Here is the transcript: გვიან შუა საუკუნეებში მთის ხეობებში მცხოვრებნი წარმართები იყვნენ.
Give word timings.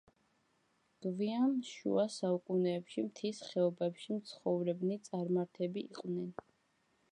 გვიან 1.05 1.51
შუა 1.71 2.05
საუკუნეებში 2.13 3.05
მთის 3.11 3.43
ხეობებში 3.51 4.17
მცხოვრებნი 4.19 5.01
წარმართები 5.11 5.87
იყვნენ. 5.93 6.29